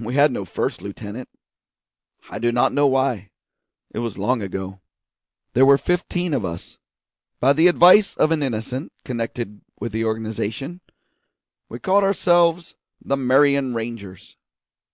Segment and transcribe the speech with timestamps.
[0.00, 1.28] We had no first lieutenant;
[2.30, 3.28] I do not know why;
[3.90, 4.80] it was long ago.
[5.52, 6.78] There were fifteen of us.
[7.38, 10.80] By the advice of an innocent connected with the organisation,
[11.68, 14.38] we called ourselves the Marion Rangers.